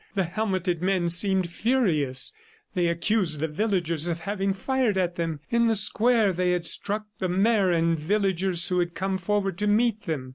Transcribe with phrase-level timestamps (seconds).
[0.15, 2.33] The helmeted men seemed furious;
[2.73, 5.41] they accused the villagers of having fired at them.
[5.51, 9.67] In the square they had struck the mayor and villagers who had come forward to
[9.67, 10.29] meet them.